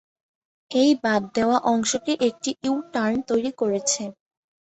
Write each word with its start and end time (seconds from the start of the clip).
এই 0.71 0.91
বাদ 1.03 1.21
দেওয়া 1.35 1.57
অংশটি 1.71 2.13
একটি 2.27 2.49
ইউ-টার্ন 2.63 3.17
তৈরী 3.29 3.51
করেছে। 3.57 4.03